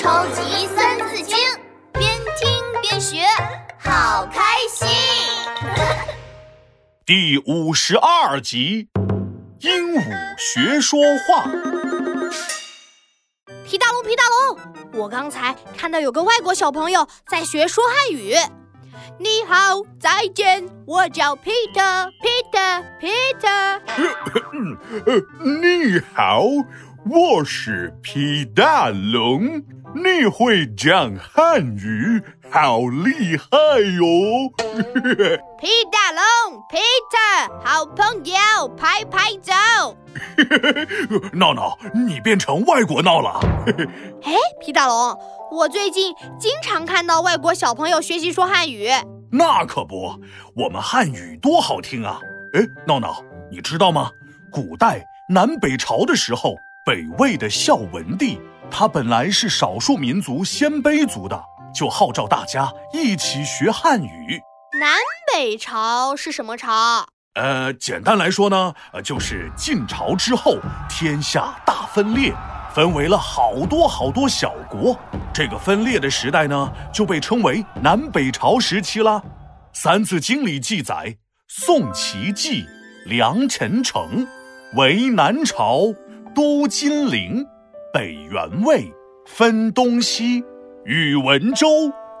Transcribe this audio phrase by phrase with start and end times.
[0.00, 1.36] 超级三字经，
[1.92, 2.48] 边听
[2.80, 3.18] 边学，
[3.78, 4.40] 好开
[4.72, 4.88] 心。
[7.04, 8.88] 第五十二集，
[9.58, 10.02] 鹦鹉
[10.38, 11.44] 学说话。
[13.66, 14.58] 皮大龙，皮大龙，
[14.94, 18.34] 我刚才看到有个外国小朋友在学说汉语。
[19.18, 23.82] 你好，再见，我叫 Peter，Peter，Peter。
[25.60, 26.46] 你好，
[27.04, 29.62] 我是皮大龙。
[29.92, 33.46] 你会讲汉语，好厉害
[33.96, 34.48] 哟！
[35.58, 39.52] 皮大龙，Peter，好朋友，拍拍走。
[41.34, 43.40] 闹闹，你变成外国闹了。
[44.22, 45.18] 哎，皮大龙，
[45.50, 48.88] 我最近经常看到外国小朋友学习说汉语。
[49.32, 50.14] 那可不，
[50.54, 52.20] 我们汉语多好听啊！
[52.54, 54.10] 哎，闹闹，你知道吗？
[54.52, 56.54] 古代南北朝的时候，
[56.86, 58.40] 北魏的孝文帝。
[58.70, 61.42] 他本来是少数民族鲜卑族的，
[61.74, 64.40] 就号召大家一起学汉语。
[64.78, 64.96] 南
[65.32, 67.06] 北朝是什么朝？
[67.34, 70.56] 呃，简单来说呢，呃，就是晋朝之后，
[70.88, 72.32] 天下大分裂，
[72.74, 74.96] 分为了好多好多小国。
[75.32, 79.18] 这个分裂的时代呢，就被称为南北朝时期啦。
[79.72, 81.16] 《三字经》里记载
[81.46, 82.64] ：“宋齐继，
[83.06, 84.26] 梁陈城，
[84.74, 85.94] 为南朝，
[86.34, 87.46] 都金陵。”
[87.92, 88.92] 北元魏
[89.26, 90.44] 分东西，
[90.84, 91.66] 宇文周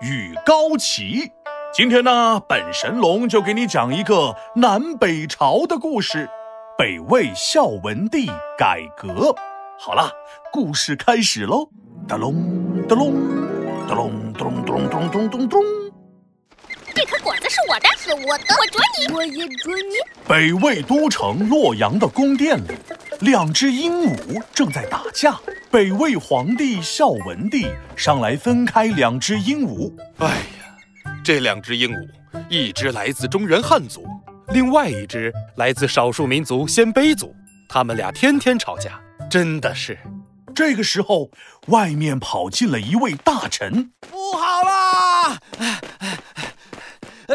[0.00, 1.28] 与高齐。
[1.74, 6.28] 今天呢，本神龙就给你讲一个南北朝的故事。
[6.78, 9.34] 北魏孝文帝改革。
[9.76, 10.08] 好了，
[10.52, 11.68] 故事开始喽！
[12.06, 13.14] 哒隆哒隆
[13.88, 15.62] 哒隆咚咚咚咚咚咚。
[16.94, 19.96] 这颗果子是我的，是我的，我啄你，我也啄你。
[20.28, 22.74] 北魏都城洛阳的宫殿里，
[23.20, 25.38] 两只鹦鹉正在打架。
[25.76, 29.92] 北魏皇帝孝文帝上来分开两只鹦鹉。
[30.16, 32.08] 哎呀，这两只鹦鹉，
[32.48, 34.06] 一只来自中原汉族，
[34.54, 37.36] 另外一只来自少数民族鲜卑族。
[37.68, 38.98] 他们俩天天吵架，
[39.30, 39.98] 真的是。
[40.54, 41.30] 这个时候，
[41.66, 43.92] 外面跑进了一位大臣。
[44.10, 45.38] 不好啦！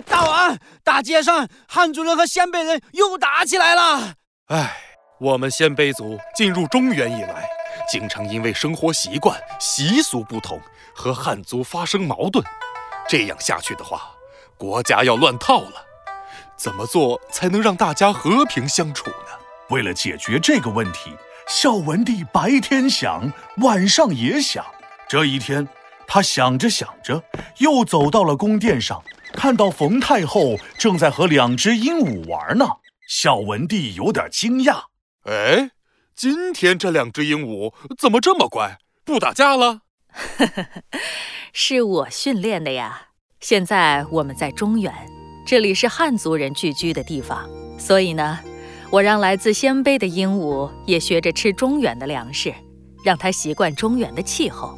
[0.03, 4.15] 大王，大街上汉族人和鲜卑人又打起来了。
[4.47, 4.77] 哎，
[5.19, 7.47] 我们鲜卑族进入中原以来。
[7.91, 10.57] 经常因为生活习惯、习俗不同
[10.95, 12.41] 和汉族发生矛盾，
[13.05, 14.13] 这样下去的话，
[14.55, 15.85] 国家要乱套了。
[16.55, 19.37] 怎么做才能让大家和平相处呢？
[19.71, 21.13] 为了解决这个问题，
[21.49, 24.65] 孝文帝白天想，晚上也想。
[25.09, 25.67] 这一天，
[26.07, 27.21] 他想着想着，
[27.57, 29.03] 又走到了宫殿上，
[29.33, 32.65] 看到冯太后正在和两只鹦鹉玩呢。
[33.09, 34.83] 孝文帝有点惊讶，
[35.25, 35.71] 哎。
[36.21, 39.81] 今天这两只鹦鹉怎么这么乖，不打架了？
[41.51, 43.07] 是我训练的呀。
[43.39, 44.93] 现在我们在中原，
[45.47, 47.49] 这里是汉族人聚居的地方，
[47.79, 48.39] 所以呢，
[48.91, 52.53] 我让来自鲜卑的鹦鹉也学着吃中原的粮食，
[53.03, 54.77] 让它习惯中原的气候。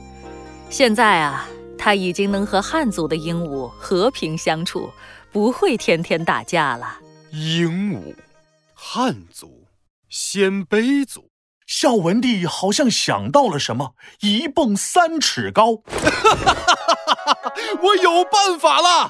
[0.70, 1.46] 现在啊，
[1.78, 4.90] 它已经能和汉族的鹦鹉和平相处，
[5.30, 7.00] 不会天天打架了。
[7.34, 8.16] 鹦鹉，
[8.74, 9.68] 汉族，
[10.08, 11.33] 鲜卑族。
[11.76, 15.70] 孝文帝好像想到了什么，一蹦三尺高，
[17.82, 19.10] 我有办法了！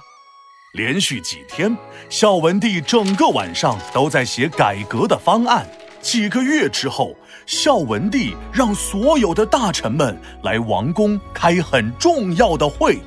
[0.73, 1.77] 连续几天，
[2.09, 5.69] 孝文帝整个晚上都在写改革的方案。
[6.01, 7.13] 几个月之后，
[7.45, 12.97] 孝文帝让所有的大臣们来王宫开很重要的会。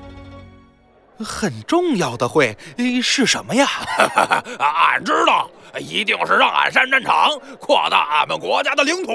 [1.18, 2.56] 很重要的会
[3.02, 3.66] 是什么呀？
[4.58, 9.12] 俺知道，一定是让俺上战场，扩大俺们国家的领土。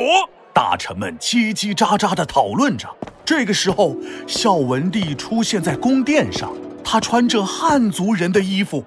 [0.54, 2.88] 大臣们叽叽喳喳地讨论着。
[3.24, 3.96] 这个时候，
[4.28, 6.52] 孝文帝出现在宫殿上，
[6.84, 8.84] 他穿着汉族人的衣服，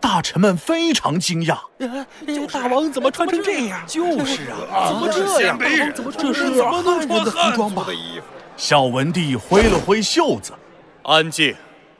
[0.00, 1.58] 大臣们非常惊讶。
[2.52, 3.80] 大王怎么穿成这样？
[3.86, 5.58] 就是啊，怎么这样？
[5.92, 7.86] 怎么这是怎么能穿的服装吧？
[8.56, 10.52] 孝文帝挥了挥袖子，
[11.02, 11.54] 安静。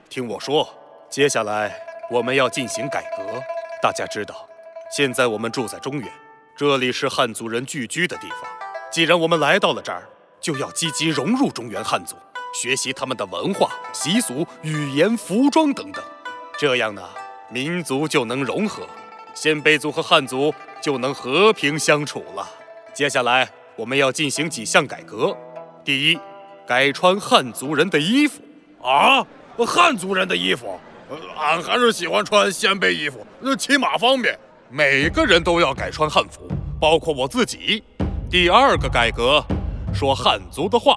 [0.09, 0.67] 听我说，
[1.11, 1.79] 接下来
[2.11, 3.41] 我们要进行改革。
[3.83, 4.49] 大家知道，
[4.91, 6.11] 现在我们住在中原，
[6.57, 8.41] 这里是汉族人聚居的地方。
[8.91, 10.09] 既然我们来到了这儿，
[10.41, 12.17] 就要积极融入中原汉族，
[12.55, 16.03] 学习他们的文化、习俗、语言、服装等等。
[16.57, 17.07] 这样呢，
[17.51, 18.87] 民族就能融合，
[19.35, 22.49] 鲜卑族和汉族就能和平相处了。
[22.95, 23.47] 接下来
[23.77, 25.37] 我们要进行几项改革。
[25.85, 26.19] 第一，
[26.67, 28.41] 改穿汉族人的衣服。
[28.83, 29.27] 啊！
[29.65, 30.79] 汉族人的衣服，
[31.37, 33.27] 俺还是喜欢穿鲜卑衣服，
[33.57, 34.39] 骑马方便。
[34.71, 36.47] 每个人都要改穿汉服，
[36.81, 37.83] 包括我自己。
[38.31, 39.43] 第二个改革，
[39.95, 40.95] 说汉族的话，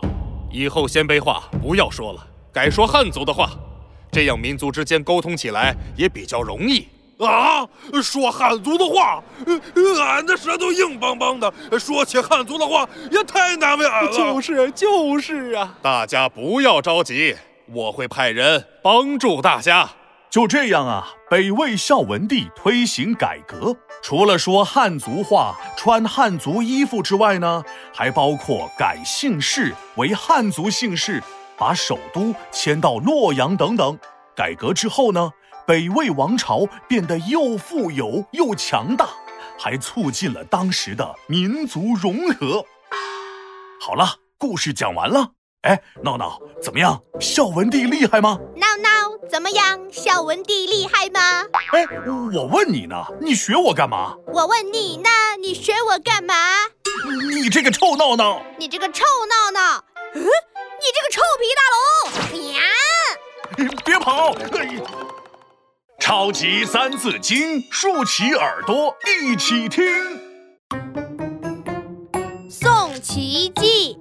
[0.51, 3.49] 以后鲜卑话不要说了，改说汉族的话，
[4.11, 6.87] 这样民族之间沟通起来也比较容易。
[7.19, 7.65] 啊，
[8.03, 9.23] 说汉族的话，
[10.03, 14.11] 俺的舌头硬邦邦的，说起汉族的话也太难为俺了。
[14.11, 15.77] 就是就是啊！
[15.81, 17.35] 大家不要着急，
[17.73, 19.89] 我会派人帮助大家。
[20.29, 27.63] 就这样啊，北魏孝文帝推行改革，除了说汉族话、穿汉族衣服之外呢，
[27.93, 31.21] 还包括改姓氏为汉族姓氏，
[31.57, 33.99] 把首都迁到洛阳等等。
[34.35, 35.31] 改革之后呢？
[35.67, 39.07] 北魏王朝变得又富有又强大，
[39.59, 42.65] 还促进了当时的民族融合。
[43.79, 45.33] 好了，故事讲完了。
[45.61, 46.99] 哎，闹闹怎么样？
[47.19, 48.39] 孝文帝厉害吗？
[48.55, 48.89] 闹闹
[49.29, 49.79] 怎么样？
[49.91, 51.43] 孝文帝厉害吗？
[51.71, 51.85] 哎，
[52.33, 54.15] 我问你呢，你学我干嘛？
[54.33, 55.09] 我问你呢，
[55.39, 56.33] 你学我干嘛？
[57.31, 58.41] 你这个臭闹闹！
[58.57, 59.83] 你这个臭闹闹！
[60.15, 62.53] 嗯，你这个臭皮大龙！
[62.53, 62.61] 呀！
[63.85, 64.33] 别跑！
[65.99, 69.85] 超级三字经，竖起耳朵一起听。
[72.49, 74.00] 宋齐晋，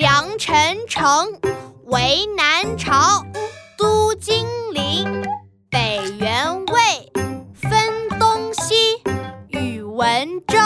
[0.00, 1.30] 梁陈城，
[1.84, 3.22] 为南朝，
[3.76, 5.22] 都金陵，
[5.68, 7.12] 北元魏，
[7.52, 7.70] 分
[8.18, 8.74] 东西，
[9.48, 10.56] 宇文周，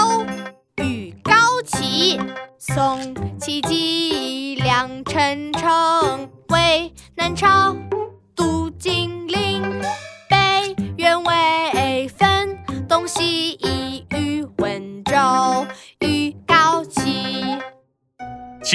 [0.76, 1.32] 与高
[1.66, 2.16] 齐。
[2.60, 7.74] 宋齐基，梁陈城，为南朝。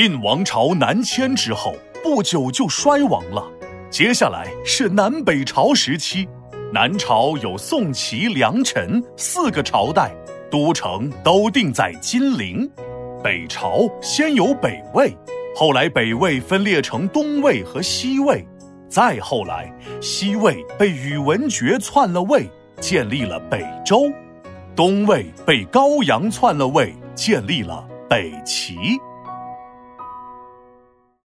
[0.02, 3.46] 晋王朝南迁之后，不久就衰亡了。
[3.92, 6.26] 接下来是南北朝时期，
[6.72, 10.16] 南朝有宋齐梁陈四个朝代，
[10.50, 12.66] 都城都定在金陵。
[13.22, 15.14] 北朝先有北魏，
[15.54, 18.48] 后来北魏分裂成东魏和西魏，
[18.88, 19.70] 再后来
[20.00, 22.50] 西魏被宇文觉篡了位，
[22.80, 24.04] 建立了北周，
[24.78, 28.78] 东魏被高阳篡了位，建立了北齐。